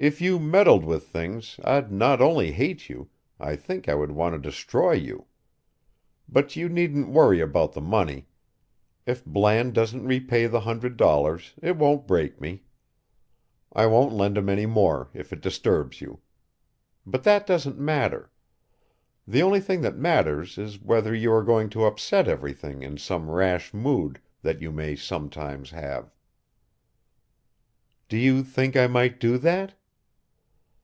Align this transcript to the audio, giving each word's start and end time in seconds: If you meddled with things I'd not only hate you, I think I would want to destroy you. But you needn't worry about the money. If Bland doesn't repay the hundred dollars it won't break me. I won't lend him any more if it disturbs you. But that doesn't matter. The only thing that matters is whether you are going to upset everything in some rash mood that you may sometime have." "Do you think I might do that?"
If 0.00 0.20
you 0.20 0.38
meddled 0.38 0.84
with 0.84 1.08
things 1.08 1.58
I'd 1.64 1.90
not 1.90 2.20
only 2.20 2.52
hate 2.52 2.88
you, 2.88 3.10
I 3.40 3.56
think 3.56 3.88
I 3.88 3.96
would 3.96 4.12
want 4.12 4.32
to 4.32 4.38
destroy 4.38 4.92
you. 4.92 5.26
But 6.28 6.54
you 6.54 6.68
needn't 6.68 7.08
worry 7.08 7.40
about 7.40 7.72
the 7.72 7.80
money. 7.80 8.28
If 9.06 9.24
Bland 9.24 9.74
doesn't 9.74 10.04
repay 10.06 10.46
the 10.46 10.60
hundred 10.60 10.96
dollars 10.98 11.54
it 11.60 11.74
won't 11.76 12.06
break 12.06 12.40
me. 12.40 12.62
I 13.72 13.86
won't 13.86 14.12
lend 14.12 14.38
him 14.38 14.48
any 14.48 14.66
more 14.66 15.10
if 15.14 15.32
it 15.32 15.40
disturbs 15.40 16.00
you. 16.00 16.20
But 17.04 17.24
that 17.24 17.44
doesn't 17.44 17.80
matter. 17.80 18.30
The 19.26 19.42
only 19.42 19.58
thing 19.58 19.80
that 19.80 19.96
matters 19.98 20.58
is 20.58 20.80
whether 20.80 21.12
you 21.12 21.32
are 21.32 21.42
going 21.42 21.70
to 21.70 21.86
upset 21.86 22.28
everything 22.28 22.84
in 22.84 22.98
some 22.98 23.28
rash 23.28 23.74
mood 23.74 24.20
that 24.42 24.62
you 24.62 24.70
may 24.70 24.94
sometime 24.94 25.64
have." 25.64 26.14
"Do 28.08 28.16
you 28.16 28.44
think 28.44 28.76
I 28.76 28.86
might 28.86 29.18
do 29.18 29.38
that?" 29.38 29.74